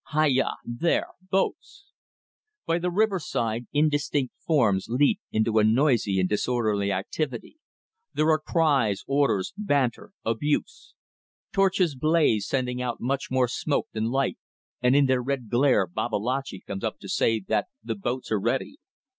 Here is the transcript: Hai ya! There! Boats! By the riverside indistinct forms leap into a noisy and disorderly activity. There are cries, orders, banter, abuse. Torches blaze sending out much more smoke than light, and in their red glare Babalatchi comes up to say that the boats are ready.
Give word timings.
Hai 0.05 0.25
ya! 0.29 0.53
There! 0.65 1.09
Boats! 1.29 1.91
By 2.65 2.79
the 2.79 2.89
riverside 2.89 3.67
indistinct 3.71 4.33
forms 4.47 4.87
leap 4.89 5.19
into 5.31 5.59
a 5.59 5.63
noisy 5.63 6.19
and 6.19 6.27
disorderly 6.27 6.91
activity. 6.91 7.59
There 8.11 8.29
are 8.31 8.39
cries, 8.39 9.03
orders, 9.05 9.53
banter, 9.55 10.11
abuse. 10.25 10.95
Torches 11.53 11.93
blaze 11.95 12.47
sending 12.47 12.81
out 12.81 12.99
much 12.99 13.29
more 13.29 13.47
smoke 13.47 13.89
than 13.93 14.05
light, 14.05 14.39
and 14.81 14.95
in 14.95 15.05
their 15.05 15.21
red 15.21 15.49
glare 15.49 15.85
Babalatchi 15.85 16.61
comes 16.65 16.83
up 16.83 16.97
to 16.97 17.07
say 17.07 17.39
that 17.39 17.67
the 17.83 17.93
boats 17.93 18.31
are 18.31 18.39
ready. 18.39 18.77